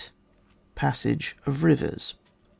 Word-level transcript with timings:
PASSAGE 0.73 1.37
OF 1.45 1.61
RIVERS 1.61 2.15
1. 2.23 2.23